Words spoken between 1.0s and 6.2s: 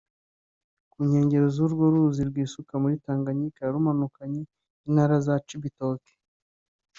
nkengera z’urwo ruzi rwisuka muri Tanganyika rumanukanye intara za Cibitoke